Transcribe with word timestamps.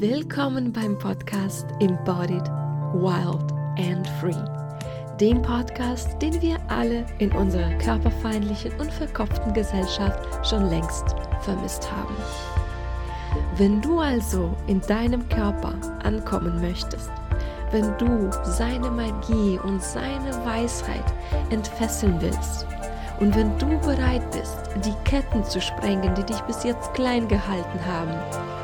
Willkommen 0.00 0.72
beim 0.72 0.98
Podcast 0.98 1.66
Embodied, 1.80 2.48
Wild 2.94 3.52
and 3.76 4.08
Free. 4.18 4.34
Dem 5.20 5.42
Podcast, 5.42 6.20
den 6.22 6.40
wir 6.40 6.58
alle 6.68 7.04
in 7.18 7.30
unserer 7.32 7.70
körperfeindlichen 7.74 8.72
und 8.80 8.90
verkopften 8.90 9.52
Gesellschaft 9.52 10.48
schon 10.48 10.70
längst 10.70 11.14
vermisst 11.42 11.92
haben. 11.92 12.16
Wenn 13.58 13.82
du 13.82 13.98
also 13.98 14.56
in 14.66 14.80
deinem 14.80 15.28
Körper 15.28 15.74
ankommen 16.02 16.58
möchtest, 16.62 17.10
wenn 17.70 17.96
du 17.98 18.30
seine 18.44 18.90
Magie 18.90 19.60
und 19.62 19.82
seine 19.82 20.32
Weisheit 20.46 21.04
entfesseln 21.50 22.16
willst 22.18 22.66
und 23.20 23.36
wenn 23.36 23.56
du 23.58 23.78
bereit 23.80 24.28
bist, 24.32 24.56
die 24.86 24.94
Ketten 25.04 25.44
zu 25.44 25.60
sprengen, 25.60 26.14
die 26.14 26.24
dich 26.24 26.40
bis 26.42 26.64
jetzt 26.64 26.94
klein 26.94 27.28
gehalten 27.28 27.78
haben, 27.86 28.61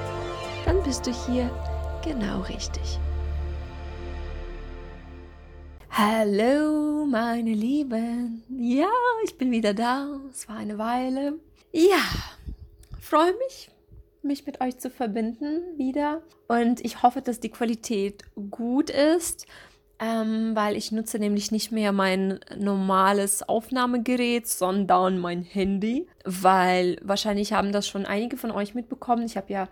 dann 0.65 0.83
bist 0.83 1.07
du 1.07 1.13
hier 1.27 1.51
genau 2.03 2.41
richtig. 2.43 2.99
Hallo, 5.91 7.07
meine 7.07 7.53
Lieben. 7.53 8.45
Ja, 8.49 8.91
ich 9.25 9.37
bin 9.37 9.51
wieder 9.51 9.75
da. 9.75 10.21
Es 10.31 10.49
war 10.49 10.57
eine 10.57 10.79
Weile. 10.79 11.35
Ja, 11.73 12.03
freue 13.01 13.35
mich, 13.47 13.71
mich 14.23 14.47
mit 14.47 14.61
euch 14.61 14.79
zu 14.79 14.91
verbinden 14.91 15.77
wieder. 15.77 16.23
Und 16.47 16.85
ich 16.85 17.03
hoffe, 17.03 17.21
dass 17.21 17.41
die 17.41 17.51
Qualität 17.51 18.23
gut 18.51 18.91
ist, 18.91 19.47
ähm, 19.99 20.55
weil 20.55 20.77
ich 20.77 20.93
nutze 20.93 21.19
nämlich 21.19 21.51
nicht 21.51 21.73
mehr 21.73 21.91
mein 21.93 22.39
normales 22.57 23.49
Aufnahmegerät, 23.49 24.47
sondern 24.47 25.19
mein 25.19 25.43
Handy, 25.43 26.07
weil 26.25 26.97
wahrscheinlich 27.03 27.53
haben 27.53 27.73
das 27.73 27.89
schon 27.89 28.07
einige 28.07 28.37
von 28.37 28.53
euch 28.53 28.75
mitbekommen. 28.75 29.27
Ich 29.27 29.37
habe 29.37 29.53
ja 29.53 29.69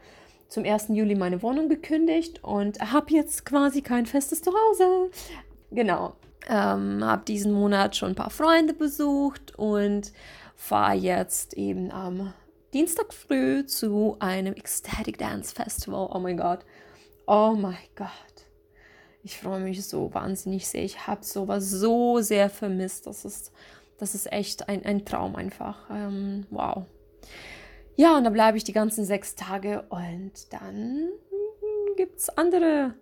zum 0.48 0.64
1. 0.64 0.88
Juli 0.90 1.14
meine 1.14 1.42
Wohnung 1.42 1.68
gekündigt 1.68 2.42
und 2.42 2.80
habe 2.92 3.12
jetzt 3.12 3.44
quasi 3.44 3.82
kein 3.82 4.06
festes 4.06 4.42
Zuhause. 4.42 5.10
Genau. 5.70 6.14
Ähm, 6.48 7.04
habe 7.04 7.24
diesen 7.24 7.52
Monat 7.52 7.96
schon 7.96 8.10
ein 8.10 8.14
paar 8.14 8.30
Freunde 8.30 8.72
besucht 8.72 9.58
und 9.58 10.12
fahre 10.54 10.94
jetzt 10.94 11.54
eben 11.54 11.90
am 11.90 12.32
Dienstag 12.72 13.12
früh 13.12 13.66
zu 13.66 14.16
einem 14.20 14.54
Ecstatic 14.54 15.18
Dance 15.18 15.54
Festival. 15.54 16.08
Oh 16.12 16.18
mein 16.18 16.36
Gott. 16.36 16.60
Oh 17.26 17.54
mein 17.58 17.76
Gott. 17.96 18.08
Ich 19.22 19.38
freue 19.38 19.60
mich 19.60 19.84
so 19.84 20.14
wahnsinnig 20.14 20.68
sehr. 20.68 20.84
Ich 20.84 21.06
habe 21.08 21.24
sowas 21.24 21.68
so 21.68 22.20
sehr 22.20 22.48
vermisst. 22.48 23.06
Das 23.08 23.24
ist, 23.24 23.50
das 23.98 24.14
ist 24.14 24.32
echt 24.32 24.68
ein, 24.68 24.84
ein 24.84 25.04
Traum 25.04 25.34
einfach. 25.34 25.90
Ähm, 25.90 26.46
wow. 26.50 26.84
Ja, 27.96 28.16
und 28.16 28.24
dann 28.24 28.32
bleibe 28.34 28.58
ich 28.58 28.64
die 28.64 28.74
ganzen 28.74 29.04
sechs 29.04 29.34
Tage 29.34 29.86
und 29.88 30.52
dann 30.52 31.08
gibt 31.96 32.18
es 32.18 32.28
andere 32.30 32.94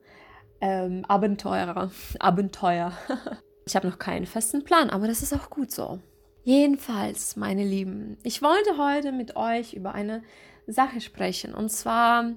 ähm, 0.61 1.05
Abenteurer. 1.07 1.91
Abenteuer. 2.21 2.93
ich 3.67 3.75
habe 3.75 3.89
noch 3.89 3.99
keinen 3.99 4.27
festen 4.27 4.65
Plan, 4.65 4.91
aber 4.91 5.09
das 5.09 5.23
ist 5.23 5.33
auch 5.33 5.51
gut 5.51 5.73
so. 5.73 5.99
Jedenfalls, 6.45 7.37
meine 7.37 7.65
Lieben, 7.65 8.19
ich 8.23 8.41
wollte 8.41 8.79
heute 8.79 9.13
mit 9.13 9.35
euch 9.35 9.73
über 9.73 9.95
eine 9.95 10.23
Sache 10.67 11.01
sprechen. 11.01 11.55
Und 11.55 11.71
zwar, 11.71 12.33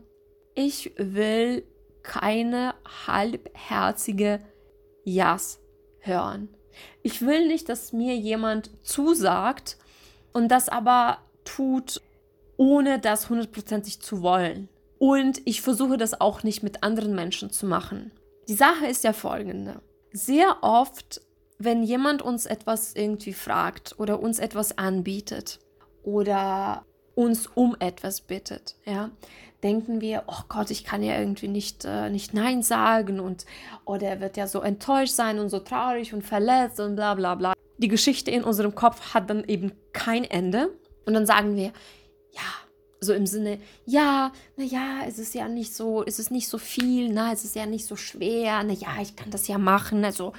ich 0.56 0.94
will 0.98 1.64
keine 2.02 2.74
halbherzige 3.06 4.40
Jas 5.04 5.60
hören. 6.00 6.50
Ich 7.04 7.22
will 7.22 7.48
nicht, 7.48 7.70
dass 7.70 7.94
mir 7.94 8.16
jemand 8.16 8.72
zusagt 8.86 9.78
und 10.34 10.50
das 10.50 10.70
aber 10.70 11.20
tut, 11.44 12.02
ohne 12.58 13.00
das 13.00 13.30
hundertprozentig 13.30 14.02
zu 14.02 14.22
wollen. 14.22 14.70
Und 15.00 15.42
ich 15.46 15.62
versuche 15.62 15.98
das 15.98 16.20
auch 16.20 16.44
nicht 16.44 16.64
mit 16.64 16.84
anderen 16.84 17.16
Menschen 17.16 17.52
zu 17.52 17.66
machen. 17.66 18.12
Die 18.48 18.56
Sache 18.56 18.88
ist 18.88 19.04
ja 19.04 19.14
folgende. 19.14 19.82
Sehr 20.12 20.58
oft, 20.62 21.22
wenn 21.60 21.84
jemand 21.84 22.22
uns 22.22 22.46
etwas 22.46 22.94
irgendwie 22.96 23.34
fragt 23.34 24.00
oder 24.00 24.20
uns 24.20 24.40
etwas 24.40 24.78
anbietet 24.78 25.60
oder 26.04 26.86
uns 27.14 27.48
um 27.48 27.76
etwas 27.80 28.22
bittet, 28.22 28.76
ja, 28.86 29.12
denken 29.64 30.02
wir, 30.02 30.24
oh 30.28 30.44
Gott, 30.50 30.72
ich 30.72 30.84
kann 30.84 31.04
ja 31.04 31.18
irgendwie 31.18 31.48
nicht, 31.48 31.84
äh, 31.86 32.10
nicht 32.10 32.34
Nein 32.34 32.62
sagen 32.62 33.20
und 33.20 33.46
oder 33.86 34.08
oh, 34.08 34.10
er 34.10 34.22
wird 34.22 34.38
ja 34.38 34.48
so 34.48 34.62
enttäuscht 34.62 35.14
sein 35.14 35.40
und 35.40 35.50
so 35.50 35.60
traurig 35.60 36.14
und 36.14 36.24
verletzt 36.24 36.80
und 36.80 36.96
bla 36.96 37.16
bla 37.16 37.36
bla. 37.36 37.54
Die 37.78 37.88
Geschichte 37.88 38.32
in 38.32 38.44
unserem 38.44 38.76
Kopf 38.76 39.14
hat 39.14 39.30
dann 39.30 39.44
eben 39.44 39.72
kein 39.94 40.24
Ende 40.24 40.70
und 41.06 41.14
dann 41.14 41.26
sagen 41.26 41.56
wir, 41.56 41.72
ja, 42.38 42.68
so 43.00 43.14
im 43.14 43.28
Sinne, 43.28 43.60
ja, 43.86 44.32
naja, 44.56 45.02
es 45.08 45.20
ist 45.20 45.34
ja 45.36 45.48
nicht 45.48 45.74
so, 45.74 46.04
es 46.04 46.20
ist 46.20 46.32
nicht 46.32 46.48
so 46.48 46.58
viel, 46.58 47.10
na, 47.10 47.32
es 47.32 47.44
ist 47.44 47.56
ja 47.56 47.66
nicht 47.66 47.86
so 47.86 47.96
schwer, 47.96 48.64
naja, 48.64 48.90
ich 49.02 49.16
kann 49.16 49.30
das 49.30 49.48
ja 49.48 49.58
machen, 49.58 50.04
also 50.04 50.34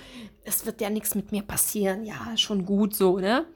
es 0.44 0.66
wird 0.66 0.80
ja 0.80 0.90
nichts 0.90 1.14
mit 1.14 1.30
mir 1.30 1.42
passieren, 1.42 2.04
ja, 2.04 2.36
schon 2.36 2.64
gut 2.64 2.94
so, 2.94 3.18
ne? 3.18 3.46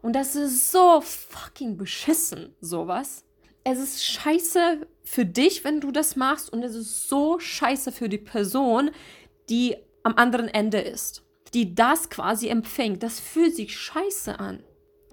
Und 0.00 0.14
das 0.14 0.36
ist 0.36 0.70
so 0.70 1.00
fucking 1.00 1.78
beschissen, 1.78 2.54
sowas. 2.60 3.24
Es 3.64 3.78
ist 3.78 4.04
scheiße 4.04 4.86
für 5.02 5.24
dich, 5.24 5.64
wenn 5.64 5.80
du 5.80 5.90
das 5.90 6.16
machst, 6.16 6.52
und 6.52 6.62
es 6.62 6.74
ist 6.74 7.08
so 7.08 7.38
scheiße 7.38 7.90
für 7.90 8.10
die 8.10 8.18
Person, 8.18 8.90
die 9.48 9.76
am 10.02 10.14
anderen 10.16 10.48
Ende 10.48 10.78
ist, 10.78 11.22
die 11.54 11.74
das 11.74 12.10
quasi 12.10 12.48
empfängt. 12.48 13.02
Das 13.02 13.18
fühlt 13.18 13.56
sich 13.56 13.74
scheiße 13.74 14.38
an. 14.38 14.62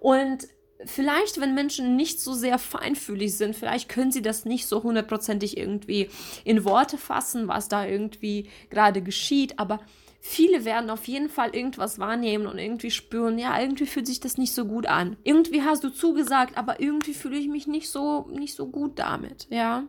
Und 0.02 0.48
vielleicht, 0.86 1.40
wenn 1.40 1.54
Menschen 1.54 1.96
nicht 1.96 2.20
so 2.20 2.34
sehr 2.34 2.58
feinfühlig 2.58 3.36
sind, 3.36 3.56
vielleicht 3.56 3.90
können 3.90 4.12
sie 4.12 4.22
das 4.22 4.46
nicht 4.46 4.68
so 4.68 4.84
hundertprozentig 4.84 5.58
irgendwie 5.58 6.10
in 6.44 6.66
Worte 6.66 6.98
fassen, 6.98 7.48
was 7.48 7.68
da 7.68 7.86
irgendwie 7.86 8.50
gerade 8.70 9.02
geschieht, 9.02 9.60
aber 9.60 9.80
viele 10.20 10.66
werden 10.66 10.90
auf 10.90 11.08
jeden 11.08 11.30
Fall 11.30 11.56
irgendwas 11.56 12.00
wahrnehmen 12.00 12.48
und 12.48 12.58
irgendwie 12.58 12.92
spüren, 12.92 13.38
ja, 13.38 13.60
irgendwie 13.60 13.86
fühlt 13.86 14.08
sich 14.08 14.20
das 14.20 14.38
nicht 14.38 14.54
so 14.54 14.66
gut 14.66 14.86
an. 14.86 15.18
Irgendwie 15.24 15.64
hast 15.64 15.84
du 15.84 15.90
zugesagt, 15.90 16.58
aber 16.58 16.80
irgendwie 16.80 17.14
fühle 17.14 17.38
ich 17.38 17.48
mich 17.48 17.68
nicht 17.68 17.90
so, 17.90 18.28
nicht 18.32 18.56
so 18.56 18.68
gut 18.68 19.00
damit, 19.00 19.48
ja. 19.50 19.84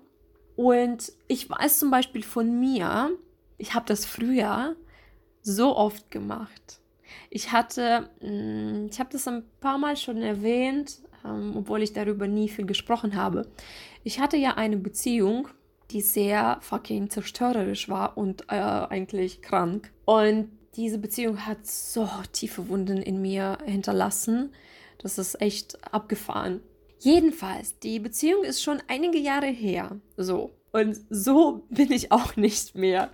Und 0.57 1.13
ich 1.29 1.49
weiß 1.49 1.79
zum 1.79 1.91
Beispiel 1.91 2.23
von 2.23 2.61
mir, 2.61 3.11
ich 3.59 3.75
habe 3.75 3.87
das 3.87 4.05
früher 4.05 4.77
so 5.43 5.77
oft 5.77 6.11
gemacht 6.11 6.82
ich 7.35 7.51
hatte, 7.51 8.11
mm, 8.21 8.89
ich 8.91 9.01
habe 9.01 9.09
das 9.11 9.27
ein 9.27 9.43
paar 9.61 9.79
Mal 9.79 9.97
schon 9.97 10.21
erwähnt, 10.21 10.99
ähm, 11.25 11.55
obwohl 11.57 11.83
ich 11.83 11.95
darüber 11.95 12.29
nie 12.29 12.49
viel 12.49 12.67
gesprochen 12.67 13.17
habe. 13.17 13.49
Ich 14.05 14.21
hatte 14.21 14.37
ja 14.37 14.55
eine 14.57 14.77
Beziehung, 14.77 15.49
die 15.91 16.03
sehr 16.03 16.59
fucking 16.61 17.09
zerstörerisch 17.09 17.89
war 17.89 18.19
und 18.19 18.43
äh, 18.49 18.57
eigentlich 18.57 19.41
krank. 19.41 19.91
Und 20.05 20.51
diese 20.77 20.99
Beziehung 20.99 21.47
hat 21.47 21.67
so 21.67 22.07
tiefe 22.33 22.69
Wunden 22.69 22.99
in 22.99 23.23
mir 23.23 23.57
hinterlassen. 23.65 24.53
Das 24.99 25.17
ist 25.17 25.41
echt 25.41 25.79
abgefahren. 25.91 26.61
Jedenfalls, 26.99 27.79
die 27.79 27.99
Beziehung 27.99 28.45
ist 28.45 28.63
schon 28.63 28.83
einige 28.89 29.19
Jahre 29.19 29.47
her. 29.47 29.97
So. 30.19 30.51
Und 30.73 30.99
so 31.09 31.65
bin 31.71 31.93
ich 31.93 32.13
auch 32.13 32.37
nicht 32.37 32.75
mehr. 32.75 33.11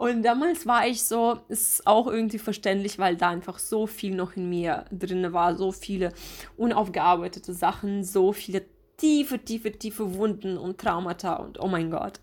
Und 0.00 0.22
damals 0.22 0.66
war 0.66 0.86
ich 0.86 1.04
so, 1.04 1.40
ist 1.48 1.86
auch 1.86 2.06
irgendwie 2.06 2.38
verständlich, 2.38 2.98
weil 2.98 3.16
da 3.16 3.28
einfach 3.28 3.58
so 3.58 3.86
viel 3.86 4.14
noch 4.14 4.34
in 4.34 4.48
mir 4.48 4.86
drin 4.90 5.34
war, 5.34 5.54
so 5.56 5.72
viele 5.72 6.14
unaufgearbeitete 6.56 7.52
Sachen, 7.52 8.02
so 8.02 8.32
viele 8.32 8.64
tiefe, 8.96 9.38
tiefe, 9.44 9.72
tiefe 9.72 10.14
Wunden 10.14 10.56
und 10.56 10.78
Traumata 10.78 11.34
und 11.34 11.60
oh 11.60 11.68
mein 11.68 11.90
Gott. 11.90 12.18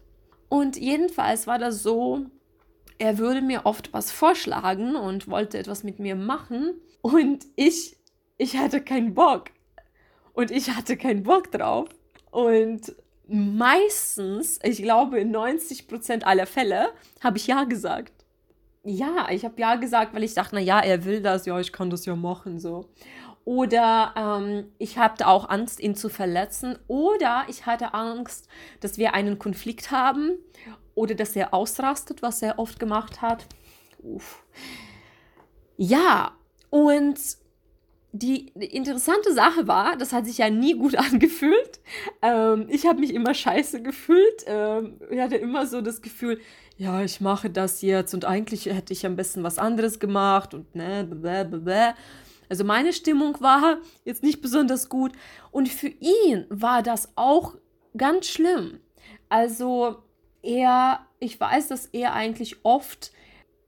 Und 0.49 0.75
jedenfalls 0.75 1.45
war 1.45 1.59
das 1.59 1.83
so, 1.83 2.25
er 2.97 3.19
würde 3.19 3.43
mir 3.43 3.67
oft 3.67 3.93
was 3.93 4.11
vorschlagen 4.11 4.95
und 4.95 5.27
wollte 5.27 5.59
etwas 5.59 5.83
mit 5.83 5.99
mir 5.99 6.15
machen 6.15 6.81
und 7.03 7.45
ich, 7.55 7.95
ich 8.39 8.57
hatte 8.57 8.81
keinen 8.81 9.13
Bock. 9.13 9.51
Und 10.33 10.49
ich 10.49 10.71
hatte 10.71 10.97
keinen 10.97 11.21
Bock 11.21 11.51
drauf. 11.51 11.89
Und 12.31 12.95
meistens, 13.27 14.59
ich 14.63 14.81
glaube 14.81 15.19
in 15.19 15.31
90 15.31 15.87
Prozent 15.87 16.25
aller 16.25 16.45
Fälle, 16.45 16.89
habe 17.21 17.37
ich 17.37 17.47
ja 17.47 17.63
gesagt. 17.63 18.13
Ja, 18.83 19.27
ich 19.31 19.43
habe 19.43 19.59
ja 19.59 19.75
gesagt, 19.75 20.13
weil 20.13 20.23
ich 20.23 20.33
dachte, 20.33 20.55
na 20.55 20.61
ja, 20.61 20.79
er 20.79 21.03
will 21.03 21.21
das, 21.21 21.45
ja, 21.45 21.59
ich 21.59 21.73
kann 21.73 21.89
das 21.89 22.05
ja 22.05 22.15
machen, 22.15 22.59
so. 22.59 22.85
Oder 23.47 24.13
ähm, 24.17 24.73
ich 24.77 24.97
hatte 24.97 25.25
auch 25.25 25.47
Angst, 25.49 25.79
ihn 25.79 25.95
zu 25.95 26.09
verletzen. 26.09 26.77
Oder 26.87 27.45
ich 27.47 27.65
hatte 27.65 27.93
Angst, 27.93 28.49
dass 28.81 28.97
wir 28.97 29.13
einen 29.13 29.39
Konflikt 29.39 29.89
haben. 29.89 30.37
Oder 30.95 31.15
dass 31.15 31.33
er 31.33 31.53
ausrastet, 31.53 32.21
was 32.21 32.41
er 32.41 32.59
oft 32.59 32.77
gemacht 32.77 33.21
hat. 33.21 33.45
Uff. 33.99 34.43
Ja, 35.77 36.33
und 36.69 37.17
die, 38.17 38.47
interessante 38.55 39.33
Sache 39.33 39.67
war, 39.67 39.97
das 39.97 40.13
hat 40.13 40.25
sich 40.25 40.39
ja 40.39 40.49
nie 40.49 40.75
gut 40.75 40.95
angefühlt. 40.97 41.79
Ähm, 42.21 42.67
ich 42.69 42.85
habe 42.85 42.99
mich 42.99 43.13
immer 43.13 43.33
scheiße 43.33 43.81
gefühlt. 43.81 44.45
Ähm, 44.45 44.99
ich 45.09 45.19
hatte 45.19 45.35
immer 45.35 45.65
so 45.65 45.81
das 45.81 46.01
Gefühl, 46.01 46.39
ja, 46.77 47.01
ich 47.03 47.21
mache 47.21 47.49
das 47.49 47.81
jetzt 47.81 48.13
und 48.13 48.25
eigentlich 48.25 48.65
hätte 48.65 48.93
ich 48.93 49.05
am 49.05 49.15
besten 49.15 49.43
was 49.43 49.57
anderes 49.57 49.99
gemacht 49.99 50.53
und 50.53 50.75
ne, 50.75 51.03
blablabla. 51.03 51.95
Also 52.49 52.63
meine 52.63 52.93
Stimmung 52.93 53.41
war 53.41 53.77
jetzt 54.05 54.23
nicht 54.23 54.41
besonders 54.41 54.87
gut 54.87 55.11
und 55.51 55.69
für 55.69 55.89
ihn 55.89 56.45
war 56.49 56.83
das 56.83 57.11
auch 57.15 57.55
ganz 57.97 58.27
schlimm. 58.27 58.79
Also 59.27 59.97
er, 60.43 61.05
ich 61.19 61.39
weiß, 61.39 61.67
dass 61.67 61.87
er 61.87 62.13
eigentlich 62.13 62.57
oft 62.63 63.11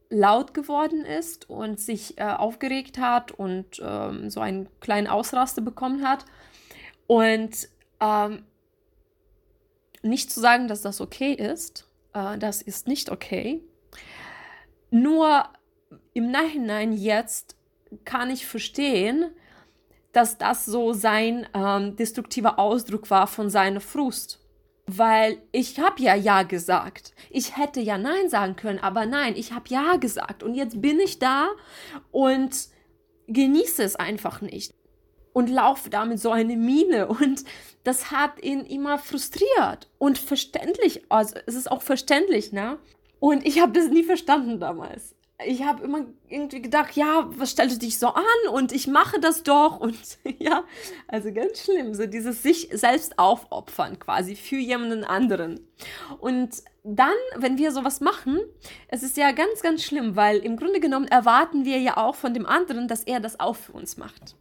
laut 0.09 0.53
geworden 0.53 1.06
ist 1.06 1.50
und 1.50 1.79
sich 1.79 2.17
äh, 2.17 2.23
aufgeregt 2.23 2.97
hat 2.97 3.31
und 3.31 3.79
ähm, 3.81 4.29
so 4.29 4.39
einen 4.39 4.67
kleinen 4.79 5.07
Ausraster 5.07 5.61
bekommen 5.61 6.07
hat. 6.07 6.25
Und 7.07 7.69
ähm, 8.00 8.44
nicht 10.01 10.31
zu 10.31 10.39
sagen, 10.39 10.67
dass 10.67 10.81
das 10.81 11.01
okay 11.01 11.33
ist, 11.33 11.88
äh, 12.13 12.38
das 12.38 12.61
ist 12.61 12.88
nicht 12.88 13.11
okay. 13.11 13.61
Nur 14.89 15.45
im 16.13 16.31
Nachhinein 16.31 16.94
jetzt 16.94 17.56
kann 18.06 18.29
ich 18.29 18.47
verstehen, 18.47 19.31
dass 20.11 20.38
das 20.38 20.65
so 20.65 20.94
sein 20.94 21.47
ähm, 21.53 21.95
destruktiver 21.95 22.57
Ausdruck 22.57 23.09
war 23.11 23.27
von 23.27 23.50
seiner 23.50 23.81
Frust. 23.81 24.38
Weil 24.91 25.41
ich 25.51 25.80
habe 25.80 26.01
ja 26.01 26.15
Ja 26.15 26.44
gesagt. 26.44 27.13
Ich 27.30 27.57
hätte 27.57 27.80
ja 27.80 27.97
Nein 27.97 28.30
sagen 28.30 28.56
können, 28.56 28.80
aber 28.80 29.06
nein, 29.06 29.36
ich 29.36 29.51
habe 29.51 29.65
Ja 29.69 29.97
gesagt. 29.97 30.41
Und 30.41 30.56
jetzt 30.56 30.81
bin 30.81 31.00
ich 31.00 31.19
da 31.19 31.50
und 32.12 32.69
genieße 33.27 33.83
es 33.83 33.95
einfach 33.95 34.41
nicht. 34.41 34.74
Und 35.31 35.50
laufe 35.50 35.91
damit 35.91 36.19
so 36.19 36.31
eine 36.31 36.57
Mine. 36.57 37.07
Und 37.07 37.44
das 37.83 38.09
hat 38.09 38.44
ihn 38.44 38.62
immer 38.62 38.97
frustriert. 38.97 39.89
Und 40.00 40.18
verständlich, 40.18 41.03
also 41.09 41.35
es 41.45 41.56
ist 41.56 41.71
auch 41.71 41.83
verständlich, 41.83 42.51
ne? 42.51 42.80
Und 43.19 43.45
ich 43.45 43.62
habe 43.62 43.74
das 43.74 43.89
nie 43.89 44.03
verstanden 44.03 44.59
damals 44.59 45.15
ich 45.45 45.63
habe 45.63 45.83
immer 45.83 46.06
irgendwie 46.27 46.62
gedacht, 46.62 46.95
ja, 46.95 47.30
was 47.38 47.51
stellst 47.51 47.77
du 47.77 47.80
dich 47.80 47.97
so 47.97 48.07
an 48.07 48.24
und 48.51 48.71
ich 48.71 48.88
mache 48.88 49.19
das 49.19 49.44
doch 49.44 49.80
und 49.80 49.97
ja, 50.38 50.63
also 51.07 51.31
ganz 51.33 51.63
schlimm, 51.63 51.94
so 51.94 52.06
dieses 52.06 52.44
sich 52.44 52.69
selbst 52.71 53.18
aufopfern 53.18 54.00
quasi 54.00 54.36
für 54.36 54.57
jemanden 54.57 55.03
anderen. 55.03 55.59
Und 56.19 56.51
dann, 56.83 57.13
wenn 57.36 57.57
wir 57.57 57.71
sowas 57.71 58.01
machen, 58.01 58.39
es 58.88 59.03
ist 59.03 59.18
ja 59.18 59.31
ganz, 59.31 59.62
ganz 59.62 59.83
schlimm, 59.83 60.15
weil 60.15 60.38
im 60.39 60.57
Grunde 60.57 60.80
genommen 60.80 61.07
erwarten 61.07 61.65
wir 61.65 61.80
ja 61.80 61.97
auch 61.97 62.15
von 62.15 62.33
dem 62.33 62.45
anderen, 62.45 62.88
dass 62.88 63.03
er 63.03 63.19
das 63.19 63.39
auch 63.39 63.56
für 63.56 63.74
uns 63.74 63.97
macht. 63.97 64.35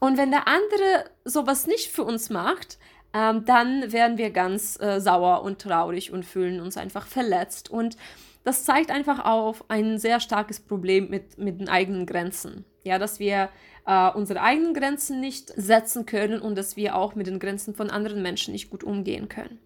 Und 0.00 0.16
wenn 0.16 0.30
der 0.30 0.48
andere 0.48 1.04
sowas 1.24 1.66
nicht 1.66 1.90
für 1.90 2.04
uns 2.04 2.30
macht, 2.30 2.78
ähm, 3.12 3.44
dann 3.44 3.92
werden 3.92 4.18
wir 4.18 4.30
ganz 4.30 4.80
äh, 4.80 5.00
sauer 5.00 5.42
und 5.42 5.60
traurig 5.60 6.12
und 6.12 6.24
fühlen 6.24 6.60
uns 6.60 6.76
einfach 6.76 7.06
verletzt 7.06 7.70
und 7.70 7.96
das 8.44 8.64
zeigt 8.64 8.90
einfach 8.90 9.24
auf 9.24 9.64
ein 9.68 9.98
sehr 9.98 10.20
starkes 10.20 10.60
Problem 10.60 11.10
mit, 11.10 11.38
mit 11.38 11.60
den 11.60 11.68
eigenen 11.68 12.06
Grenzen. 12.06 12.64
Ja, 12.82 12.98
dass 12.98 13.18
wir 13.20 13.50
äh, 13.86 14.10
unsere 14.10 14.40
eigenen 14.40 14.72
Grenzen 14.72 15.20
nicht 15.20 15.52
setzen 15.54 16.06
können 16.06 16.40
und 16.40 16.56
dass 16.56 16.76
wir 16.76 16.96
auch 16.96 17.14
mit 17.14 17.26
den 17.26 17.38
Grenzen 17.38 17.74
von 17.74 17.90
anderen 17.90 18.22
Menschen 18.22 18.52
nicht 18.52 18.70
gut 18.70 18.84
umgehen 18.84 19.28
können. 19.28 19.58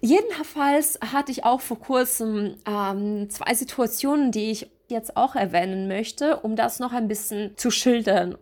Jedenfalls 0.00 0.98
hatte 1.00 1.32
ich 1.32 1.44
auch 1.44 1.60
vor 1.60 1.78
kurzem 1.78 2.56
ähm, 2.66 3.30
zwei 3.30 3.54
Situationen, 3.54 4.30
die 4.30 4.50
ich 4.50 4.70
jetzt 4.88 5.16
auch 5.16 5.34
erwähnen 5.34 5.88
möchte, 5.88 6.38
um 6.40 6.56
das 6.56 6.78
noch 6.78 6.92
ein 6.92 7.08
bisschen 7.08 7.56
zu 7.56 7.70
schildern 7.70 8.36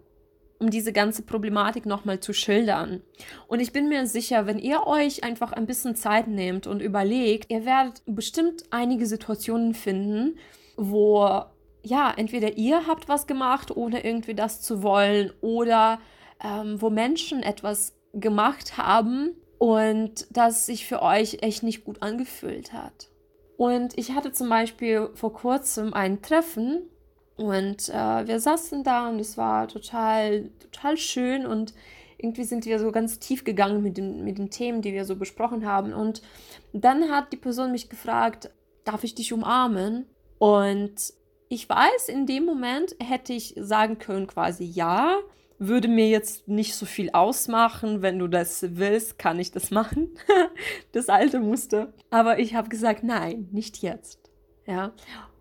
um 0.58 0.70
diese 0.70 0.92
ganze 0.92 1.22
Problematik 1.22 1.86
nochmal 1.86 2.20
zu 2.20 2.32
schildern. 2.32 3.02
Und 3.46 3.60
ich 3.60 3.72
bin 3.72 3.88
mir 3.88 4.06
sicher, 4.06 4.46
wenn 4.46 4.58
ihr 4.58 4.86
euch 4.86 5.24
einfach 5.24 5.52
ein 5.52 5.66
bisschen 5.66 5.94
Zeit 5.94 6.28
nehmt 6.28 6.66
und 6.66 6.80
überlegt, 6.80 7.50
ihr 7.50 7.64
werdet 7.64 8.02
bestimmt 8.06 8.64
einige 8.70 9.06
Situationen 9.06 9.74
finden, 9.74 10.38
wo 10.76 11.42
ja, 11.86 12.12
entweder 12.16 12.56
ihr 12.56 12.88
habt 12.88 13.08
was 13.08 13.28
gemacht, 13.28 13.76
ohne 13.76 14.04
irgendwie 14.04 14.34
das 14.34 14.60
zu 14.60 14.82
wollen, 14.82 15.30
oder 15.40 16.00
ähm, 16.42 16.82
wo 16.82 16.90
Menschen 16.90 17.44
etwas 17.44 17.94
gemacht 18.12 18.76
haben 18.76 19.36
und 19.58 20.26
das 20.30 20.66
sich 20.66 20.86
für 20.86 21.00
euch 21.00 21.38
echt 21.42 21.62
nicht 21.62 21.84
gut 21.84 22.02
angefühlt 22.02 22.72
hat. 22.72 23.08
Und 23.56 23.96
ich 23.96 24.12
hatte 24.12 24.32
zum 24.32 24.48
Beispiel 24.48 25.10
vor 25.14 25.32
kurzem 25.32 25.94
ein 25.94 26.22
Treffen 26.22 26.82
und 27.36 27.88
äh, 27.90 28.26
wir 28.26 28.40
saßen 28.40 28.82
da 28.82 29.08
und 29.08 29.20
es 29.20 29.36
war 29.36 29.68
total, 29.68 30.50
total 30.60 30.96
schön 30.96 31.46
und 31.46 31.74
irgendwie 32.18 32.44
sind 32.44 32.64
wir 32.64 32.78
so 32.78 32.92
ganz 32.92 33.18
tief 33.18 33.44
gegangen 33.44 33.82
mit 33.82 33.98
den, 33.98 34.24
mit 34.24 34.38
den 34.38 34.50
Themen, 34.50 34.80
die 34.80 34.92
wir 34.92 35.04
so 35.04 35.16
besprochen 35.16 35.66
haben. 35.66 35.92
Und 35.92 36.22
dann 36.72 37.10
hat 37.10 37.32
die 37.32 37.36
Person 37.36 37.72
mich 37.72 37.90
gefragt, 37.90 38.50
darf 38.84 39.04
ich 39.04 39.14
dich 39.14 39.32
umarmen? 39.34 40.06
Und 40.38 41.12
ich 41.48 41.68
weiß, 41.68 42.08
in 42.08 42.26
dem 42.26 42.44
Moment 42.44 42.96
hätte 43.00 43.34
ich 43.34 43.54
sagen 43.58 43.98
können, 43.98 44.26
quasi 44.26 44.64
ja, 44.64 45.18
würde 45.58 45.88
mir 45.88 46.08
jetzt 46.08 46.48
nicht 46.48 46.74
so 46.74 46.86
viel 46.86 47.10
ausmachen. 47.10 48.02
Wenn 48.02 48.18
du 48.18 48.28
das 48.28 48.64
willst, 48.76 49.18
kann 49.18 49.38
ich 49.38 49.52
das 49.52 49.70
machen. 49.70 50.08
das 50.92 51.08
alte 51.08 51.40
Muster. 51.40 51.92
Aber 52.10 52.38
ich 52.38 52.54
habe 52.54 52.68
gesagt, 52.68 53.04
nein, 53.04 53.48
nicht 53.52 53.82
jetzt. 53.82 54.30
Ja. 54.66 54.92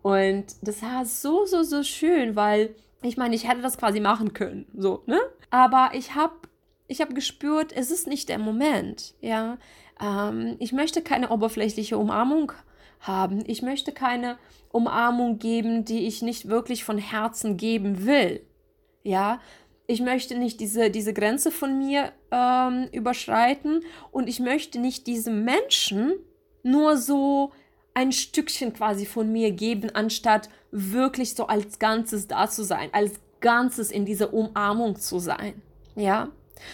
Und 0.06 0.44
das 0.62 0.82
war 0.82 1.04
so, 1.04 1.46
so, 1.46 1.64
so 1.64 1.82
schön, 1.82 2.36
weil 2.36 2.76
ich 3.02 3.16
meine, 3.16 3.34
ich 3.34 3.48
hätte 3.48 3.60
das 3.60 3.76
quasi 3.76 3.98
machen 3.98 4.34
können, 4.34 4.64
so, 4.72 5.02
ne? 5.06 5.18
Aber 5.50 5.90
ich 5.94 6.14
habe 6.14 6.34
ich 6.86 7.00
hab 7.00 7.12
gespürt, 7.12 7.72
es 7.74 7.90
ist 7.90 8.06
nicht 8.06 8.28
der 8.28 8.38
Moment, 8.38 9.14
ja. 9.20 9.58
Ähm, 10.00 10.54
ich 10.60 10.70
möchte 10.70 11.02
keine 11.02 11.30
oberflächliche 11.30 11.98
Umarmung 11.98 12.52
haben. 13.00 13.42
Ich 13.48 13.62
möchte 13.62 13.90
keine 13.90 14.38
Umarmung 14.70 15.40
geben, 15.40 15.84
die 15.84 16.06
ich 16.06 16.22
nicht 16.22 16.46
wirklich 16.48 16.84
von 16.84 16.98
Herzen 16.98 17.56
geben 17.56 18.06
will, 18.06 18.46
ja. 19.02 19.40
Ich 19.88 20.00
möchte 20.00 20.38
nicht 20.38 20.60
diese, 20.60 20.88
diese 20.88 21.14
Grenze 21.14 21.50
von 21.50 21.78
mir 21.78 22.12
ähm, 22.30 22.86
überschreiten 22.92 23.80
und 24.12 24.28
ich 24.28 24.38
möchte 24.38 24.78
nicht 24.78 25.08
diesem 25.08 25.42
Menschen 25.44 26.12
nur 26.62 26.96
so 26.96 27.50
ein 27.96 28.12
Stückchen 28.12 28.74
quasi 28.74 29.06
von 29.06 29.32
mir 29.32 29.52
geben, 29.52 29.88
anstatt 29.94 30.50
wirklich 30.70 31.34
so 31.34 31.46
als 31.46 31.78
Ganzes 31.78 32.28
da 32.28 32.46
zu 32.46 32.62
sein, 32.62 32.90
als 32.92 33.14
Ganzes 33.40 33.90
in 33.90 34.04
dieser 34.04 34.34
Umarmung 34.34 34.96
zu 34.96 35.18
sein. 35.18 35.62
Ja, 35.94 36.28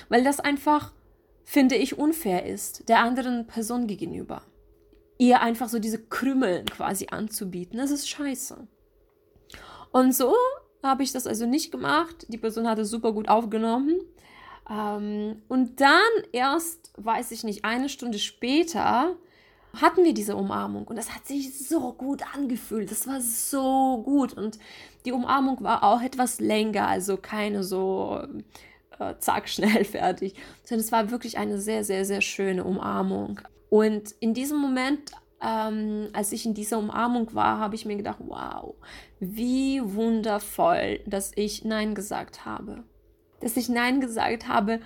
weil 0.09 0.25
das 0.25 0.41
einfach, 0.41 0.93
finde 1.45 1.77
ich, 1.77 1.97
unfair 1.97 2.45
ist, 2.45 2.89
der 2.89 2.99
anderen 2.99 3.47
Person 3.47 3.87
gegenüber. 3.87 4.43
Ihr 5.17 5.41
einfach 5.41 5.69
so 5.69 5.79
diese 5.79 6.03
Krümmeln 6.03 6.67
quasi 6.67 7.07
anzubieten, 7.09 7.79
das 7.79 7.93
ist 7.93 8.09
scheiße. 8.09 8.67
Und 9.93 10.17
so 10.17 10.35
habe 10.83 11.05
ich 11.05 11.13
das 11.13 11.29
also 11.29 11.47
nicht 11.47 11.71
gemacht. 11.71 12.27
Die 12.31 12.39
Person 12.39 12.67
hat 12.67 12.81
es 12.81 12.91
super 12.91 13.13
gut 13.13 13.29
aufgenommen. 13.29 14.01
Ähm, 14.69 15.43
und 15.47 15.81
dann 15.81 16.01
erst, 16.33 16.93
weiß 16.97 17.31
ich 17.31 17.45
nicht, 17.45 17.65
eine 17.65 17.89
Stunde 17.89 18.19
später 18.19 19.17
hatten 19.81 20.05
wir 20.05 20.15
diese 20.15 20.37
Umarmung 20.37 20.87
und 20.87 20.97
das 20.97 21.15
hat 21.15 21.27
sich 21.27 21.59
so 21.59 21.93
gut 21.93 22.23
angefühlt. 22.35 22.91
Das 22.91 23.07
war 23.07 23.21
so 23.21 24.03
gut 24.03 24.35
und 24.35 24.59
die 25.05 25.13
Umarmung 25.13 25.63
war 25.63 25.83
auch 25.83 26.03
etwas 26.03 26.41
länger, 26.41 26.89
also 26.89 27.17
keine 27.17 27.65
so 27.65 28.21
äh, 28.99 29.15
zack 29.19 29.49
schnell 29.49 29.85
fertig, 29.85 30.35
sondern 30.65 30.85
es 30.85 30.93
war 30.93 31.11
wirklich 31.11 31.39
eine 31.39 31.59
sehr, 31.59 31.85
sehr, 31.85 32.05
sehr 32.05 32.21
schöne 32.21 32.65
Umarmung. 32.65 33.41
Und 33.71 34.15
in 34.21 34.35
diesem 34.35 34.59
Moment, 34.59 35.13
ähm, 35.43 36.09
als 36.13 36.33
ich 36.33 36.45
in 36.45 36.55
dieser 36.55 36.79
Umarmung 36.79 37.35
war, 37.35 37.59
habe 37.59 37.75
ich 37.75 37.87
mir 37.87 37.97
gedacht, 37.97 38.19
wow, 38.27 38.75
wie 39.19 39.81
wundervoll, 39.83 41.01
dass 41.07 41.33
ich 41.35 41.65
Nein 41.65 41.95
gesagt 41.95 42.45
habe. 42.45 42.85
Dass 43.41 43.57
ich 43.57 43.69
Nein 43.69 44.01
gesagt 44.01 44.47
habe, 44.47 44.81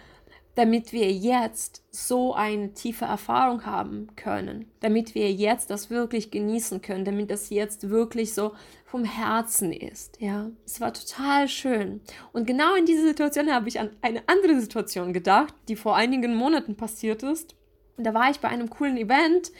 damit 0.57 0.93
wir 0.93 1.13
jetzt 1.13 1.83
so 1.91 2.35
eine 2.35 2.73
tiefe 2.73 3.05
Erfahrung 3.05 3.67
haben 3.67 4.09
können, 4.17 4.71
damit 4.81 5.15
wir 5.15 5.31
jetzt 5.31 5.71
das 5.71 5.91
wirklich 5.91 6.31
genießen 6.31 6.81
können, 6.81 7.05
damit 7.05 7.31
das 7.31 7.51
jetzt 7.51 7.91
wirklich 7.91 8.33
so 8.33 8.53
vom 8.87 9.05
Herzen 9.05 9.71
ist, 9.73 10.19
ja. 10.21 10.51
Es 10.65 10.81
war 10.81 10.95
total 10.95 11.49
schön. 11.49 12.01
Und 12.33 12.47
genau 12.47 12.75
in 12.75 12.87
dieser 12.87 13.07
Situation 13.07 13.53
habe 13.53 13.69
ich 13.69 13.79
an 13.79 13.91
eine 14.01 14.23
andere 14.27 14.59
Situation 14.59 15.13
gedacht, 15.13 15.55
die 15.69 15.77
vor 15.77 15.95
einigen 15.95 16.35
Monaten 16.35 16.75
passiert 16.75 17.23
ist. 17.23 17.55
Da 17.99 18.15
war 18.15 18.31
ich 18.31 18.41
bei 18.41 18.49
einem 18.49 18.71
coolen 18.71 18.97
Event 18.97 19.53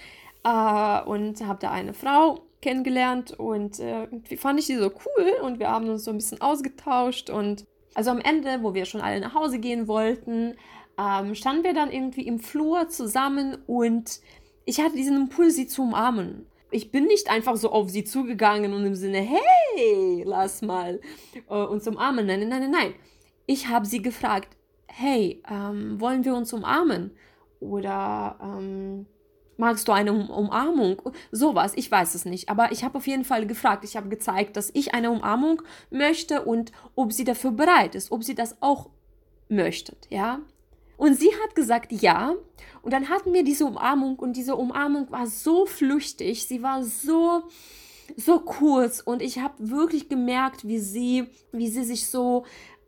äh, 0.45 1.03
und 1.03 1.45
habe 1.47 1.59
da 1.61 1.73
eine 1.73 1.93
Frau 1.93 2.41
kennengelernt 2.63 3.33
und 3.33 3.81
äh, 3.81 4.05
irgendwie 4.05 4.39
fand 4.39 4.59
ich 4.61 4.67
die 4.67 4.77
so 4.77 4.91
cool 4.91 5.33
und 5.43 5.59
wir 5.59 5.71
haben 5.71 5.91
uns 5.91 6.05
so 6.05 6.11
ein 6.11 6.17
bisschen 6.17 6.41
ausgetauscht 6.41 7.29
und 7.29 7.67
also 7.95 8.11
am 8.11 8.21
Ende, 8.21 8.63
wo 8.63 8.75
wir 8.75 8.85
schon 8.85 9.01
alle 9.01 9.21
nach 9.21 9.35
Hause 9.35 9.59
gehen 9.59 9.89
wollten, 9.89 10.57
ähm, 10.99 11.35
standen 11.35 11.65
wir 11.65 11.75
dann 11.75 11.93
irgendwie 11.93 12.27
im 12.27 12.39
Flur 12.39 12.89
zusammen 12.89 13.59
und 13.67 14.21
ich 14.65 14.81
hatte 14.81 14.97
diesen 14.97 15.17
Impuls, 15.17 15.55
sie 15.55 15.67
zu 15.67 15.83
umarmen. 15.83 16.47
Ich 16.71 16.91
bin 16.91 17.05
nicht 17.05 17.31
einfach 17.31 17.57
so 17.57 17.71
auf 17.71 17.89
sie 17.91 18.05
zugegangen 18.05 18.73
und 18.73 18.85
im 18.85 18.95
Sinne, 18.95 19.19
hey, 19.19 20.25
lass 20.27 20.63
mal 20.63 21.01
äh, 21.49 21.55
uns 21.55 21.87
umarmen. 21.87 22.27
Nein, 22.27 22.49
nein, 22.49 22.61
nein, 22.61 22.71
nein. 22.71 22.95
Ich 23.47 23.69
habe 23.69 23.87
sie 23.87 24.03
gefragt, 24.03 24.57
hey, 24.89 25.43
ähm, 25.49 26.01
wollen 26.01 26.25
wir 26.25 26.35
uns 26.35 26.53
umarmen? 26.53 27.13
Oder 27.61 28.39
ähm, 28.43 29.07
magst 29.57 29.87
du 29.87 29.93
eine 29.93 30.13
um 30.13 30.29
Umarmung? 30.29 31.01
Sowas, 31.31 31.73
ich 31.77 31.91
weiß 31.91 32.15
es 32.17 32.25
nicht. 32.25 32.49
Aber 32.49 32.73
ich 32.73 32.83
habe 32.83 32.99
auf 32.99 33.07
jeden 33.07 33.25
Fall 33.25 33.47
gefragt. 33.47 33.85
Ich 33.85 33.97
habe 33.97 34.09
gezeigt, 34.09 34.57
dass 34.57 34.71
ich 34.75 34.93
eine 34.95 35.13
Umarmung 35.13 35.63
möchte 35.91 36.43
und 36.43 36.73
ob 36.97 37.13
sie 37.13 37.25
dafür 37.25 37.53
bereit 37.53 37.95
ist, 37.95 38.11
ob 38.11 38.25
sie 38.25 38.35
das 38.35 38.61
auch 38.61 38.91
möchtet, 39.49 40.09
ja. 40.11 40.41
Und 40.97 41.19
sie 41.19 41.31
hat 41.43 41.55
gesagt, 41.55 41.93
ja. 41.93 42.35
Und 42.83 42.93
dann 42.93 43.09
hatten 43.09 43.33
wir 43.33 43.45
diese 43.45 43.67
Umarmung 43.67 44.17
und 44.17 44.37
diese 44.37 44.57
Umarmung 44.57 45.11
war 45.11 45.27
so 45.27 45.67
flüchtig, 45.67 46.47
sie 46.47 46.63
war 46.63 46.83
so 46.83 47.43
so 48.17 48.39
kurz 48.39 49.01
und 49.01 49.21
ich 49.21 49.41
habe 49.41 49.55
wirklich 49.59 50.09
gemerkt, 50.09 50.67
wie 50.67 50.79
sie, 50.79 51.27
wie 51.53 51.69
sie 51.69 51.83
sich 51.83 52.07
so 52.07 52.45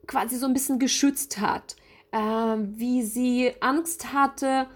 quasi 0.06 0.36
so 0.36 0.46
ein 0.46 0.52
bisschen 0.52 0.78
geschützt 0.78 1.40
hat, 1.40 1.76
äh, 2.12 2.18
wie 2.18 3.02
sie 3.02 3.52
Angst 3.60 4.12
hatte, 4.12 4.66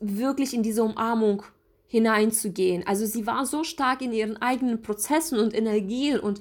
wirklich 0.00 0.52
in 0.54 0.62
diese 0.62 0.84
Umarmung 0.84 1.42
hineinzugehen. 1.86 2.86
Also 2.86 3.06
sie 3.06 3.26
war 3.26 3.46
so 3.46 3.64
stark 3.64 4.02
in 4.02 4.12
ihren 4.12 4.36
eigenen 4.42 4.82
Prozessen 4.82 5.38
und 5.38 5.54
Energien 5.54 6.20
und 6.20 6.40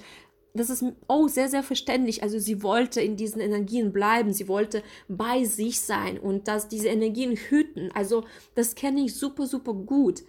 das 0.55 0.69
ist 0.69 0.83
oh 1.07 1.27
sehr 1.27 1.49
sehr 1.49 1.63
verständlich. 1.63 2.23
Also 2.23 2.39
sie 2.39 2.63
wollte 2.63 3.01
in 3.01 3.15
diesen 3.15 3.41
Energien 3.41 3.91
bleiben, 3.91 4.33
sie 4.33 4.47
wollte 4.47 4.83
bei 5.07 5.43
sich 5.43 5.81
sein 5.81 6.19
und 6.19 6.47
dass 6.47 6.67
diese 6.67 6.87
Energien 6.87 7.35
hüten. 7.35 7.91
Also 7.93 8.23
das 8.55 8.75
kenne 8.75 9.01
ich 9.01 9.15
super 9.15 9.45
super 9.45 9.73
gut. 9.73 10.23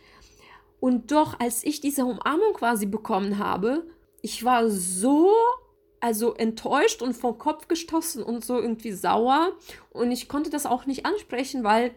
Und 0.81 1.11
doch 1.11 1.41
als 1.41 1.65
ich 1.65 1.81
diese 1.81 2.05
Umarmung 2.05 2.53
quasi 2.55 2.87
bekommen 2.87 3.39
habe, 3.39 3.87
ich 4.21 4.45
war 4.45 4.69
so 4.69 5.33
also 6.01 6.35
enttäuscht 6.35 7.03
und 7.03 7.15
vom 7.15 7.39
Kopf 7.39 7.69
gestoßen 7.69 8.23
und 8.23 8.45
so 8.45 8.61
irgendwie 8.61 8.93
sauer 8.93 9.53
und 9.91 10.11
ich 10.11 10.29
konnte 10.29 10.51
das 10.51 10.67
auch 10.67 10.87
nicht 10.87 11.07
ansprechen, 11.07 11.65
weil 11.65 11.93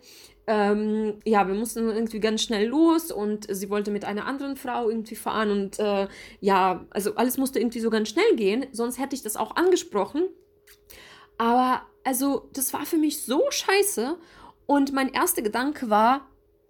ähm, 0.47 1.19
ja, 1.25 1.47
wir 1.47 1.53
mussten 1.53 1.89
irgendwie 1.89 2.19
ganz 2.19 2.41
schnell 2.41 2.67
los 2.67 3.11
und 3.11 3.45
sie 3.53 3.69
wollte 3.69 3.91
mit 3.91 4.05
einer 4.05 4.25
anderen 4.25 4.55
Frau 4.55 4.89
irgendwie 4.89 5.15
fahren 5.15 5.51
und 5.51 5.79
äh, 5.79 6.07
ja, 6.39 6.85
also 6.89 7.15
alles 7.15 7.37
musste 7.37 7.59
irgendwie 7.59 7.81
so 7.81 7.89
ganz 7.89 8.09
schnell 8.09 8.35
gehen, 8.35 8.65
sonst 8.71 8.97
hätte 8.97 9.15
ich 9.15 9.21
das 9.21 9.35
auch 9.35 9.55
angesprochen. 9.55 10.23
Aber 11.37 11.83
also, 12.03 12.49
das 12.53 12.73
war 12.73 12.85
für 12.85 12.97
mich 12.97 13.23
so 13.23 13.43
scheiße 13.49 14.17
und 14.65 14.93
mein 14.93 15.13
erster 15.13 15.41
Gedanke 15.41 15.89
war, 15.89 16.27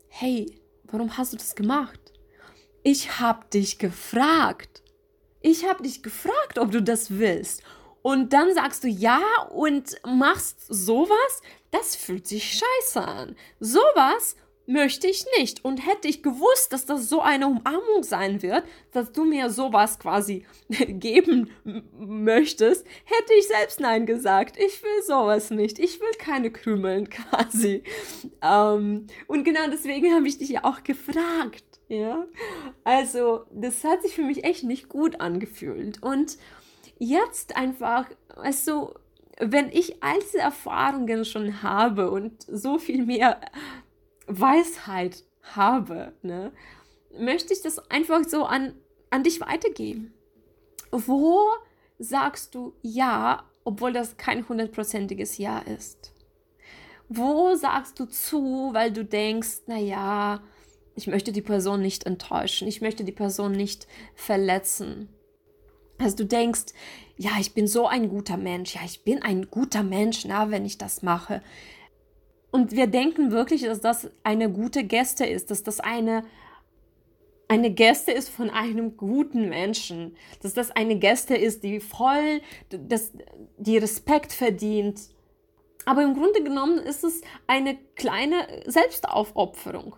hey, 0.08 0.60
warum 0.84 1.18
hast 1.18 1.34
du 1.34 1.38
das 1.38 1.56
gemacht? 1.56 2.00
Ich 2.84 3.20
hab 3.20 3.50
dich 3.52 3.80
gefragt. 3.80 4.84
Ich 5.42 5.66
hab 5.66 5.82
dich 5.84 6.04
gefragt, 6.04 6.60
ob 6.60 6.72
du 6.72 6.82
das 6.82 7.18
willst 7.18 7.64
und 8.02 8.34
dann 8.34 8.54
sagst 8.54 8.84
du 8.84 8.88
ja 8.88 9.22
und 9.50 9.96
machst 10.06 10.62
sowas, 10.68 11.42
das 11.72 11.96
fühlt 11.96 12.28
sich 12.28 12.60
scheiße 12.60 13.02
an. 13.02 13.36
Sowas 13.60 14.36
möchte 14.70 15.08
ich 15.08 15.26
nicht. 15.38 15.66
Und 15.66 15.86
hätte 15.86 16.08
ich 16.08 16.24
gewusst, 16.24 16.72
dass 16.72 16.86
das 16.86 17.10
so 17.10 17.22
eine 17.22 17.48
Umarmung 17.48 18.04
sein 18.04 18.42
wird, 18.42 18.64
dass 18.92 19.12
du 19.12 19.26
mir 19.26 19.50
sowas 19.50 20.00
quasi 20.00 20.46
geben 20.70 21.50
möchtest, 21.98 22.86
hätte 23.04 23.34
ich 23.38 23.48
selbst 23.48 23.80
Nein 23.80 24.06
gesagt. 24.06 24.58
Ich 24.58 24.82
will 24.84 25.04
sowas 25.06 25.50
nicht. 25.50 25.80
Ich 25.80 26.00
will 26.00 26.12
keine 26.18 26.52
Krümeln 26.52 27.10
quasi. 27.10 27.84
Ähm, 28.42 29.08
und 29.28 29.44
genau 29.44 29.70
deswegen 29.70 30.14
habe 30.14 30.28
ich 30.28 30.38
dich 30.38 30.50
ja 30.50 30.64
auch 30.64 30.84
gefragt. 30.84 31.64
Ja, 31.88 32.28
also 32.84 33.46
das 33.52 33.84
hat 33.84 34.04
sich 34.04 34.14
für 34.14 34.22
mich 34.22 34.44
echt 34.44 34.64
nicht 34.64 34.90
gut 34.90 35.20
angefühlt. 35.20 36.04
Und 36.04 36.38
jetzt 37.00 37.58
einfach, 37.58 38.06
weißt 38.36 38.68
du, 38.68 38.94
wenn 39.40 39.72
ich 39.72 40.04
all 40.04 40.20
diese 40.20 40.38
Erfahrungen 40.38 41.26
schon 41.26 41.64
habe 41.64 42.12
und 42.12 42.44
so 42.44 42.78
viel 42.78 43.06
mehr 43.06 43.40
Weisheit 44.30 45.24
habe, 45.42 46.14
ne, 46.22 46.52
möchte 47.18 47.54
ich 47.54 47.62
das 47.62 47.80
einfach 47.90 48.24
so 48.24 48.46
an, 48.46 48.76
an 49.10 49.24
dich 49.24 49.42
weitergeben. 49.42 50.14
Wo 50.92 51.40
sagst 51.98 52.56
du 52.56 52.74
ja, 52.82 53.44
obwohl 53.64 53.92
das 53.92 54.18
kein 54.18 54.48
hundertprozentiges 54.48 55.38
Ja 55.38 55.60
ist? 55.60 56.14
Wo 57.10 57.56
sagst 57.56 58.00
du 58.00 58.06
zu, 58.06 58.70
weil 58.74 58.92
du 58.92 59.04
denkst, 59.04 59.64
naja, 59.66 60.42
ich 60.96 61.08
möchte 61.08 61.32
die 61.32 61.42
Person 61.42 61.82
nicht 61.82 62.06
enttäuschen, 62.06 62.68
ich 62.68 62.82
möchte 62.82 63.04
die 63.04 63.12
Person 63.12 63.52
nicht 63.52 63.88
verletzen? 64.16 65.10
Also 65.98 66.18
du 66.18 66.26
denkst, 66.26 66.74
ja, 67.18 67.32
ich 67.40 67.54
bin 67.54 67.68
so 67.68 67.88
ein 67.88 68.10
guter 68.10 68.38
Mensch, 68.38 68.76
ja, 68.76 68.82
ich 68.86 69.04
bin 69.04 69.22
ein 69.22 69.50
guter 69.50 69.84
Mensch, 69.84 70.24
na, 70.26 70.50
wenn 70.50 70.66
ich 70.66 70.78
das 70.78 71.02
mache. 71.02 71.42
Und 72.52 72.72
wir 72.72 72.88
denken 72.88 73.32
wirklich, 73.32 73.64
dass 73.64 73.82
das 73.82 74.10
eine 74.24 74.52
gute 74.52 74.84
Geste 74.84 75.26
ist, 75.26 75.52
dass 75.52 75.64
das 75.64 75.80
eine 75.80 76.24
eine 77.50 77.72
Geste 77.72 78.12
ist 78.12 78.30
von 78.30 78.52
einem 78.52 78.96
guten 78.96 79.50
Menschen, 79.50 80.16
dass 80.44 80.54
das 80.54 80.70
eine 80.70 80.98
Geste 81.00 81.36
ist, 81.36 81.64
die 81.64 81.80
voll, 81.80 82.42
das, 82.70 83.12
die 83.58 83.78
Respekt 83.80 84.32
verdient. 84.32 85.02
Aber 85.84 86.04
im 86.04 86.14
Grunde 86.14 86.44
genommen 86.44 86.78
ist 86.78 87.04
es 87.04 87.22
eine 87.48 87.76
kleine 87.96 88.48
Selbstaufopferung. 88.68 89.96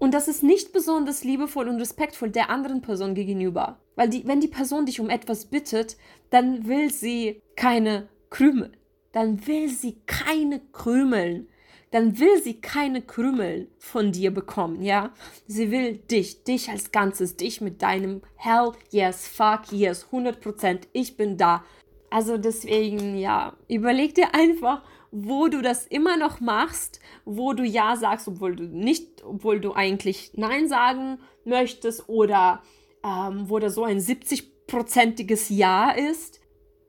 Und 0.00 0.12
das 0.12 0.26
ist 0.26 0.42
nicht 0.42 0.72
besonders 0.72 1.22
liebevoll 1.22 1.68
und 1.68 1.78
respektvoll 1.78 2.30
der 2.30 2.50
anderen 2.50 2.80
Person 2.80 3.14
gegenüber. 3.14 3.78
Weil 3.94 4.08
die, 4.08 4.26
wenn 4.26 4.40
die 4.40 4.48
Person 4.48 4.86
dich 4.86 4.98
um 4.98 5.08
etwas 5.08 5.44
bittet, 5.44 5.96
dann 6.30 6.66
will 6.66 6.90
sie 6.90 7.42
keine 7.54 8.08
Krümel. 8.28 8.72
Dann 9.12 9.46
will 9.46 9.68
sie 9.68 10.00
keine 10.06 10.60
Krümeln. 10.72 11.48
Dann 11.90 12.20
will 12.20 12.40
sie 12.40 12.60
keine 12.60 13.02
Krümel 13.02 13.68
von 13.78 14.12
dir 14.12 14.32
bekommen, 14.32 14.82
ja? 14.82 15.12
Sie 15.48 15.72
will 15.72 15.96
dich, 15.96 16.44
dich 16.44 16.70
als 16.70 16.92
Ganzes, 16.92 17.36
dich 17.36 17.60
mit 17.60 17.82
deinem 17.82 18.22
Hell, 18.36 18.72
yes, 18.90 19.26
fuck, 19.26 19.72
yes, 19.72 20.06
100%, 20.12 20.82
ich 20.92 21.16
bin 21.16 21.36
da. 21.36 21.64
Also 22.08 22.38
deswegen, 22.38 23.16
ja, 23.16 23.56
überleg 23.68 24.14
dir 24.14 24.34
einfach, 24.36 24.82
wo 25.10 25.48
du 25.48 25.62
das 25.62 25.86
immer 25.86 26.16
noch 26.16 26.40
machst, 26.40 27.00
wo 27.24 27.52
du 27.52 27.64
Ja 27.64 27.96
sagst, 27.96 28.28
obwohl 28.28 28.54
du 28.54 28.64
nicht, 28.64 29.24
obwohl 29.24 29.60
du 29.60 29.74
eigentlich 29.74 30.32
Nein 30.34 30.68
sagen 30.68 31.18
möchtest 31.44 32.08
oder 32.08 32.62
ähm, 33.04 33.48
wo 33.48 33.58
da 33.58 33.70
so 33.70 33.84
ein 33.84 33.98
70-prozentiges 33.98 35.52
Ja 35.52 35.90
ist. 35.90 36.40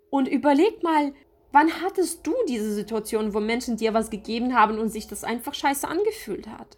Und 0.10 0.28
überleg 0.28 0.84
mal, 0.84 1.14
wann 1.52 1.82
hattest 1.82 2.26
du 2.26 2.34
diese 2.48 2.74
Situation, 2.74 3.34
wo 3.34 3.40
Menschen 3.40 3.78
dir 3.78 3.94
was 3.94 4.10
gegeben 4.10 4.56
haben 4.56 4.80
und 4.80 4.90
sich 4.90 5.08
das 5.08 5.24
einfach 5.24 5.54
scheiße 5.54 5.88
angefühlt 5.88 6.48
hat? 6.48 6.78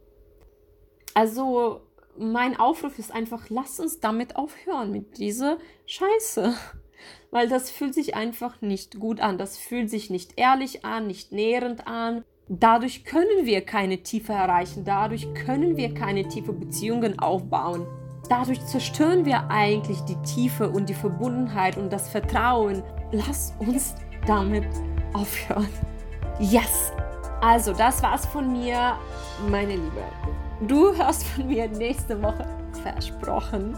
Also, 1.13 1.81
mein 2.17 2.59
Aufruf 2.59 2.99
ist 2.99 3.11
einfach, 3.11 3.49
lass 3.49 3.79
uns 3.79 3.99
damit 3.99 4.35
aufhören, 4.35 4.91
mit 4.91 5.17
dieser 5.17 5.57
Scheiße 5.85 6.53
weil 7.31 7.49
das 7.49 7.69
fühlt 7.71 7.93
sich 7.93 8.15
einfach 8.15 8.61
nicht 8.61 8.99
gut 8.99 9.19
an. 9.19 9.37
Das 9.37 9.57
fühlt 9.57 9.89
sich 9.89 10.09
nicht 10.09 10.33
ehrlich 10.37 10.85
an, 10.85 11.07
nicht 11.07 11.31
nährend 11.31 11.87
an. 11.87 12.23
Dadurch 12.47 13.05
können 13.05 13.45
wir 13.45 13.61
keine 13.61 14.03
Tiefe 14.03 14.33
erreichen, 14.33 14.83
dadurch 14.83 15.33
können 15.33 15.77
wir 15.77 15.93
keine 15.93 16.27
tiefe 16.27 16.53
Beziehungen 16.53 17.17
aufbauen. 17.19 17.87
Dadurch 18.29 18.63
zerstören 18.65 19.25
wir 19.25 19.49
eigentlich 19.49 19.99
die 20.01 20.21
Tiefe 20.21 20.69
und 20.69 20.89
die 20.89 20.93
Verbundenheit 20.93 21.77
und 21.77 21.91
das 21.91 22.09
Vertrauen. 22.09 22.83
Lass 23.11 23.53
uns 23.59 23.95
damit 24.27 24.65
aufhören. 25.13 25.69
Yes! 26.39 26.91
Also, 27.41 27.73
das 27.73 28.01
war's 28.01 28.25
von 28.25 28.51
mir, 28.51 28.93
meine 29.49 29.75
Liebe. 29.75 30.03
Du 30.67 30.95
hörst 30.95 31.25
von 31.27 31.47
mir 31.47 31.67
nächste 31.67 32.21
Woche 32.21 32.45
versprochen. 32.81 33.77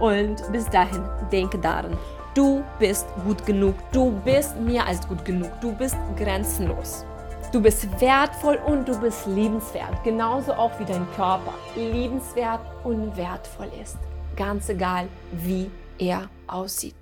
Und 0.00 0.42
bis 0.50 0.64
dahin, 0.70 1.02
denke 1.30 1.58
daran, 1.58 1.96
Du 2.34 2.64
bist 2.78 3.06
gut 3.26 3.44
genug. 3.44 3.74
Du 3.92 4.10
bist 4.24 4.56
mehr 4.56 4.86
als 4.86 5.06
gut 5.06 5.22
genug. 5.22 5.50
Du 5.60 5.70
bist 5.70 5.96
grenzenlos. 6.16 7.04
Du 7.52 7.60
bist 7.60 7.86
wertvoll 8.00 8.58
und 8.64 8.88
du 8.88 8.98
bist 8.98 9.26
liebenswert. 9.26 10.02
Genauso 10.02 10.54
auch 10.54 10.70
wie 10.80 10.86
dein 10.86 11.06
Körper 11.14 11.52
liebenswert 11.76 12.60
und 12.84 13.14
wertvoll 13.18 13.68
ist. 13.82 13.98
Ganz 14.34 14.70
egal, 14.70 15.08
wie 15.32 15.70
er 15.98 16.30
aussieht. 16.46 16.96